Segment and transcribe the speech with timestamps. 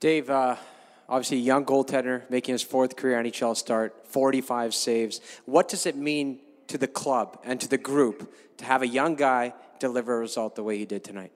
[0.00, 0.56] Dave, uh,
[1.08, 5.20] obviously a young goaltender making his fourth career NHL start, 45 saves.
[5.46, 9.14] What does it mean to the club and to the group to have a young
[9.14, 11.32] guy deliver a result the way he did tonight?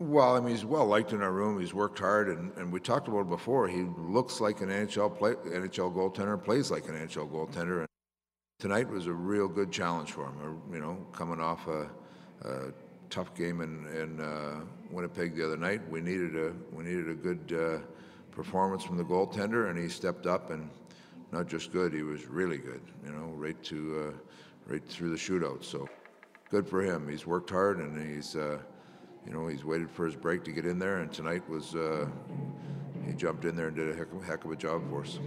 [0.00, 1.58] Well, I mean, he's well liked in our room.
[1.58, 3.66] He's worked hard, and, and we talked about it before.
[3.66, 7.80] He looks like an NHL play, NHL goaltender, plays like an NHL goaltender.
[7.80, 7.88] And
[8.60, 10.34] tonight was a real good challenge for him.
[10.40, 11.90] uh, You know, coming off a,
[12.48, 12.72] a
[13.10, 14.60] tough game in, in uh,
[14.90, 17.78] Winnipeg the other night, we needed a we needed a good uh,
[18.30, 20.68] performance from the goaltender, and he stepped up and
[21.32, 22.80] not just good, he was really good.
[23.04, 25.64] You know, right to uh, right through the shootout.
[25.64, 25.88] So
[26.50, 27.08] good for him.
[27.08, 28.36] He's worked hard, and he's.
[28.36, 28.58] Uh,
[29.26, 32.06] you know, he's waited for his break to get in there, and tonight was uh,
[33.06, 35.18] he jumped in there and did a heck of, heck of a job for us.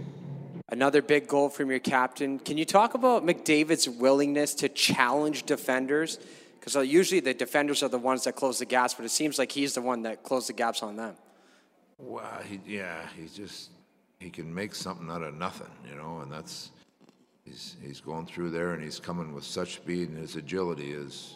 [0.68, 2.40] Another big goal from your captain.
[2.40, 6.18] Can you talk about McDavid's willingness to challenge defenders?
[6.62, 9.50] Because usually the defenders are the ones that close the gaps, but it seems like
[9.50, 11.16] he's the one that closed the gaps on them.
[11.98, 13.70] Well, he, yeah, he's just
[14.20, 16.70] he can make something out of nothing, you know, and that's
[17.44, 21.34] he's he's going through there and he's coming with such speed and his agility is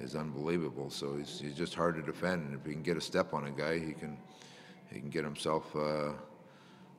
[0.00, 0.88] is unbelievable.
[0.88, 3.44] So he's he's just hard to defend, and if he can get a step on
[3.44, 4.16] a guy, he can
[4.90, 6.12] he can get himself uh,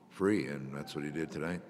[0.09, 1.61] free, and that's what he did tonight.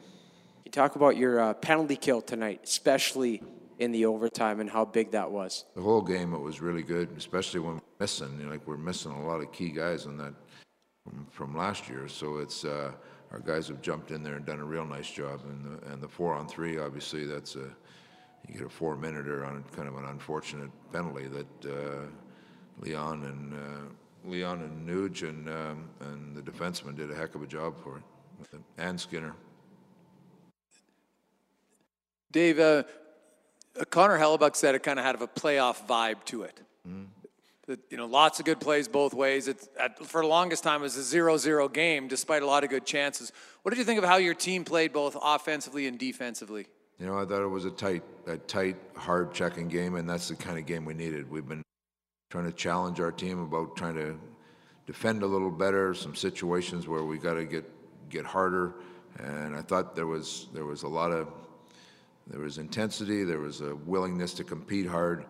[0.66, 3.41] You talk about your uh, penalty kill tonight, especially
[3.80, 5.66] in the overtime, and how big that was.
[5.76, 8.38] The whole game it was really good, especially when we're missing.
[8.40, 10.34] You know, like we're missing a lot of key guys on that
[11.04, 12.08] from, from last year.
[12.08, 12.92] So it's uh,
[13.31, 15.42] our guys have jumped in there and done a real nice job.
[15.48, 17.70] And the, and the four on three, obviously, that's a
[18.48, 22.06] you get a four minuter on kind of an unfortunate penalty that uh,
[22.80, 27.42] Leon and uh, Leon and Nuge and um, and the defenseman did a heck of
[27.42, 29.34] a job for it, and Skinner.
[32.31, 32.84] Dave, uh,
[33.90, 36.59] Connor Hellebuyck said it kind of had a playoff vibe to it.
[36.88, 37.04] Mm-hmm.
[37.68, 39.48] That, you know, lots of good plays both ways.
[39.48, 42.64] It's, at, for the longest time, it was a 0 0 game, despite a lot
[42.64, 43.31] of good chances.
[43.64, 46.68] What did you think of how your team played both offensively and defensively?
[47.00, 50.30] You know, I thought it was a tight, a tight, hard checking game, and that's
[50.30, 51.30] the kind of game we needed.
[51.30, 51.64] We've been
[52.30, 54.18] trying to challenge our team about trying to
[54.85, 55.94] defend a little better.
[55.96, 57.66] Some situations where we got to get
[58.09, 58.75] get harder,
[59.18, 61.28] and I thought there was there was a lot of
[62.28, 65.25] there was intensity, there was a willingness to compete hard,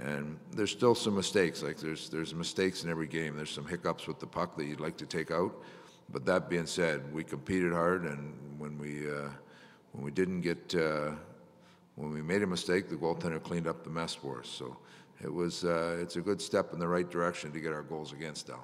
[0.00, 1.62] and there's still some mistakes.
[1.62, 3.36] Like there's there's mistakes in every game.
[3.36, 5.54] There's some hiccups with the puck that you'd like to take out.
[6.10, 9.28] But that being said, we competed hard, and when we uh,
[9.92, 11.10] when we didn't get uh,
[11.96, 14.48] when we made a mistake, the goaltender cleaned up the mess for us.
[14.48, 14.76] So
[15.22, 18.12] it was uh, it's a good step in the right direction to get our goals
[18.12, 18.60] against down.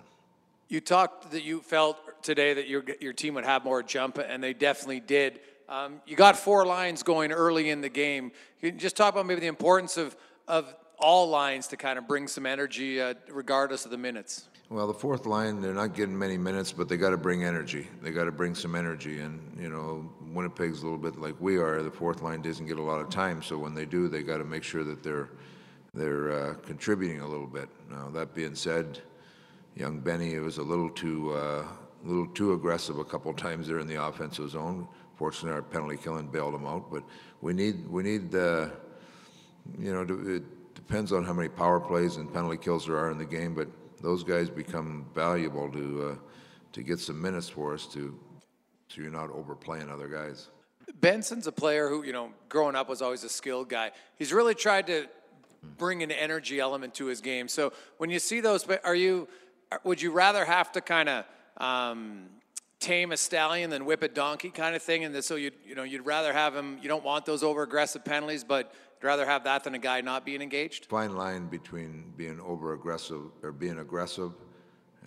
[0.68, 4.42] You talked that you felt today that your, your team would have more jump, and
[4.42, 5.40] they definitely did.
[5.68, 8.32] Um, you got four lines going early in the game.
[8.60, 10.16] You just talk about maybe the importance of,
[10.46, 14.48] of all lines to kind of bring some energy uh, regardless of the minutes?
[14.70, 17.86] Well, the fourth line, they're not getting many minutes, but they got to bring energy.
[18.02, 19.20] They got to bring some energy.
[19.20, 21.82] And, you know, Winnipeg's a little bit like we are.
[21.82, 23.42] The fourth line doesn't get a lot of time.
[23.42, 25.28] So when they do, they got to make sure that they're,
[25.92, 27.68] they're uh, contributing a little bit.
[27.90, 29.00] Now, that being said,
[29.76, 31.66] young Benny was a little too, uh,
[32.02, 34.88] little too aggressive a couple times there in the offensive zone.
[35.16, 36.90] Fortunately, our penalty killing bailed him out.
[36.90, 37.04] But
[37.40, 38.68] we need, we need, uh,
[39.78, 43.18] you know, it depends on how many power plays and penalty kills there are in
[43.18, 43.54] the game.
[43.54, 43.68] But
[44.02, 46.16] those guys become valuable to uh,
[46.72, 48.18] to get some minutes for us to
[48.88, 50.48] so you're not overplaying other guys.
[51.00, 53.90] Benson's a player who, you know, growing up was always a skilled guy.
[54.16, 55.06] He's really tried to
[55.78, 57.48] bring an energy element to his game.
[57.48, 59.26] So when you see those, but are you,
[59.82, 61.24] would you rather have to kind of
[61.56, 62.26] um,
[62.84, 65.04] tame a stallion than whip a donkey kind of thing?
[65.04, 66.78] And so you, you know, you'd rather have him.
[66.82, 70.02] You don't want those over aggressive penalties, but you'd rather have that than a guy
[70.02, 70.86] not being engaged.
[70.86, 74.32] Fine line between being over aggressive or being aggressive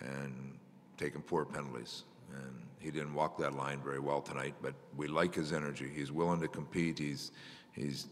[0.00, 0.58] and
[0.96, 2.02] taking poor penalties.
[2.34, 5.88] And he didn't walk that line very well tonight, but we like his energy.
[5.94, 6.98] He's willing to compete.
[6.98, 7.30] He's
[7.72, 8.08] he's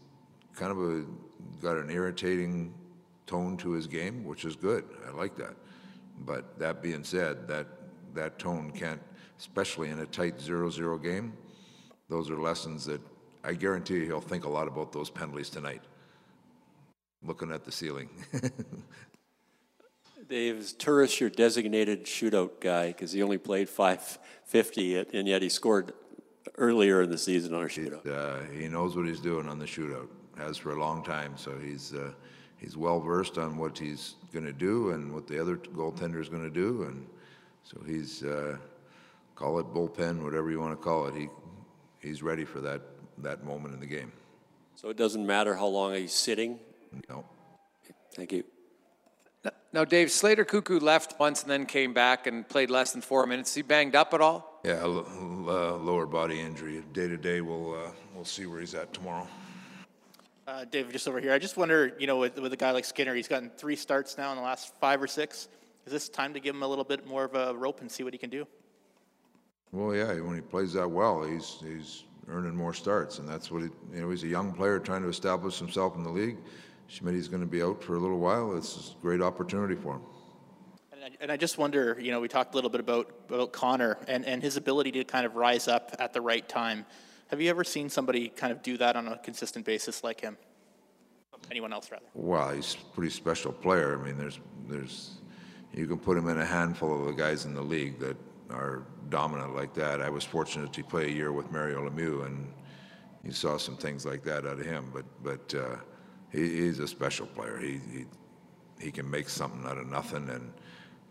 [0.55, 1.05] kind of a
[1.61, 2.73] got an irritating
[3.25, 4.85] tone to his game, which is good.
[5.05, 5.55] I like that.
[6.25, 7.67] But that being said, that
[8.13, 9.01] that tone can't,
[9.39, 11.33] especially in a tight 0-0 game.
[12.09, 13.01] Those are lessons that
[13.43, 15.81] I guarantee you he'll think a lot about those penalties tonight.
[17.23, 18.09] Looking at the ceiling.
[20.29, 22.87] Dave, is Turris your designated shootout guy?
[22.87, 25.93] Because he only played 550, and yet he scored
[26.57, 28.05] earlier in the season on a shootout.
[28.05, 30.09] uh, he knows what he's doing on the shootout.
[30.37, 32.11] Has for a long time, so he's uh,
[32.57, 36.29] he's well versed on what he's going to do and what the other goaltender is
[36.29, 37.07] going to do, and
[37.69, 38.57] so he's uh,
[39.35, 41.15] call it bullpen, whatever you want to call it.
[41.15, 41.27] He
[41.99, 42.81] he's ready for that
[43.19, 44.11] that moment in the game.
[44.75, 46.59] So it doesn't matter how long he's sitting?
[47.09, 47.25] No.
[48.15, 48.43] Thank you.
[49.73, 53.25] Now, Dave Slater Koekkoek left once and then came back and played less than four
[53.27, 53.49] minutes.
[53.49, 54.59] Is he banged up at all?
[54.63, 55.05] Yeah, l-
[55.47, 56.83] uh, lower body injury.
[56.93, 59.27] Day to day, we'll uh, we'll see where he's at tomorrow.
[60.47, 61.33] Uh, David, just over here.
[61.33, 64.17] I just wonder, you know, with, with a guy like Skinner, he's gotten three starts
[64.17, 65.49] now in the last five or six.
[65.87, 68.03] Is this time to give him a little bit more of a rope and see
[68.03, 68.45] what he can do?
[69.71, 73.63] Well, yeah, when he plays that well, he's he's earning more starts, and that's what
[73.63, 74.09] he, you know.
[74.09, 76.39] He's a young player trying to establish himself in the league.
[76.89, 78.57] Schmidt's going to be out for a little while.
[78.57, 80.01] It's a great opportunity for him.
[80.91, 83.53] And I, and I just wonder, you know, we talked a little bit about, about
[83.53, 86.85] Connor and, and his ability to kind of rise up at the right time.
[87.27, 90.37] Have you ever seen somebody kind of do that on a consistent basis like him?
[91.49, 92.07] Anyone else, rather?
[92.13, 93.97] Well, he's a pretty special player.
[93.97, 95.11] I mean, there's there's
[95.73, 98.17] you can put him in a handful of the guys in the league that
[98.49, 100.01] are dominant like that.
[100.01, 102.47] I was fortunate to play a year with Mario Lemieux, and
[103.23, 104.91] you saw some things like that out of him.
[104.93, 105.75] But but uh,
[106.31, 107.57] he, he's a special player.
[107.59, 108.05] He, he
[108.79, 110.51] he can make something out of nothing, and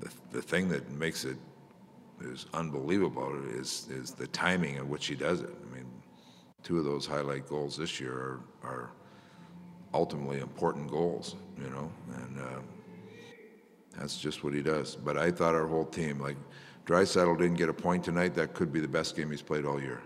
[0.00, 1.36] the the thing that makes it
[2.20, 5.54] is unbelievable is is the timing at which he does it.
[5.70, 5.86] I mean,
[6.62, 8.90] two of those highlight goals this year are are
[9.94, 12.60] ultimately important goals, you know, and uh,
[13.98, 14.96] that's just what he does.
[14.96, 16.36] But I thought our whole team, like
[16.86, 19.80] Draisaitl didn't get a point tonight, that could be the best game he's played all
[19.80, 20.02] year.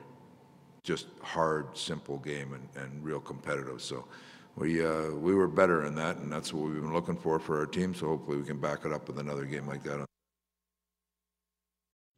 [0.83, 3.83] Just hard, simple game and, and real competitive.
[3.83, 4.07] So
[4.57, 7.59] we uh, we were better in that, and that's what we've been looking for for
[7.59, 7.95] our team.
[7.95, 10.07] So hopefully we can back it up with another game like that.